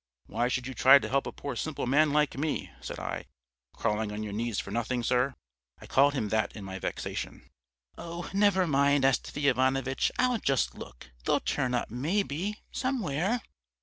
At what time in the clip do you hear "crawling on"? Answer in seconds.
3.73-4.23